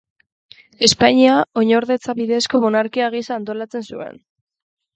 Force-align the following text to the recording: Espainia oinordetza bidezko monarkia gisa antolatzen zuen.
Espainia 0.87 1.35
oinordetza 1.63 2.17
bidezko 2.21 2.63
monarkia 2.65 3.13
gisa 3.19 3.39
antolatzen 3.39 3.89
zuen. 3.95 4.21